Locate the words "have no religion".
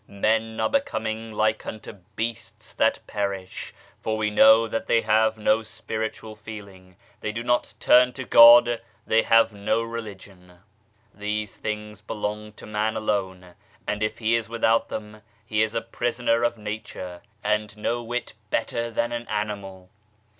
9.21-10.57